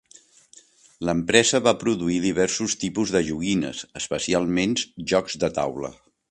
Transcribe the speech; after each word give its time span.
L'empresa 1.09 1.59
va 1.67 1.73
produir 1.83 2.17
diversos 2.23 2.77
tipus 2.85 3.13
de 3.17 3.21
joguines, 3.31 3.83
especialment 4.01 4.75
jocs 5.13 5.39
de 5.45 5.53
taula. 5.61 5.95